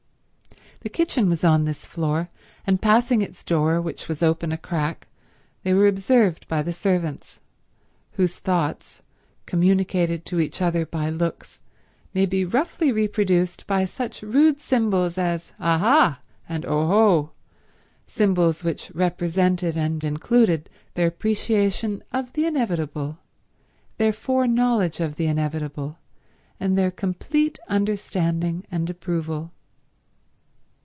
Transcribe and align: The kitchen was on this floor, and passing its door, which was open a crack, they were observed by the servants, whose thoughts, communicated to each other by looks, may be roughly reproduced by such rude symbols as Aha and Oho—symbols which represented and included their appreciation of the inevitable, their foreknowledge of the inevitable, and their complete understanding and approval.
The 0.83 0.89
kitchen 0.89 1.29
was 1.29 1.43
on 1.43 1.65
this 1.65 1.85
floor, 1.85 2.29
and 2.65 2.81
passing 2.81 3.21
its 3.21 3.43
door, 3.43 3.79
which 3.79 4.07
was 4.07 4.23
open 4.23 4.51
a 4.51 4.57
crack, 4.57 5.05
they 5.61 5.75
were 5.75 5.85
observed 5.87 6.47
by 6.47 6.63
the 6.63 6.73
servants, 6.73 7.39
whose 8.13 8.37
thoughts, 8.39 9.03
communicated 9.45 10.25
to 10.25 10.39
each 10.39 10.59
other 10.59 10.87
by 10.87 11.11
looks, 11.11 11.59
may 12.15 12.25
be 12.25 12.43
roughly 12.43 12.91
reproduced 12.91 13.67
by 13.67 13.85
such 13.85 14.23
rude 14.23 14.59
symbols 14.59 15.19
as 15.19 15.51
Aha 15.59 16.19
and 16.49 16.65
Oho—symbols 16.65 18.63
which 18.63 18.89
represented 18.95 19.77
and 19.77 20.03
included 20.03 20.67
their 20.95 21.05
appreciation 21.05 22.01
of 22.11 22.33
the 22.33 22.47
inevitable, 22.47 23.19
their 23.97 24.11
foreknowledge 24.13 24.99
of 24.99 25.15
the 25.17 25.27
inevitable, 25.27 25.99
and 26.59 26.75
their 26.75 26.89
complete 26.89 27.59
understanding 27.69 28.65
and 28.71 28.89
approval. 28.89 29.51